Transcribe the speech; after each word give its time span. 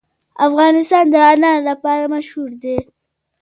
افغانستان 0.47 1.05
د 1.13 1.15
انار 1.31 1.59
لپاره 1.69 2.05
مشهور 2.15 2.49
دی. 2.63 2.77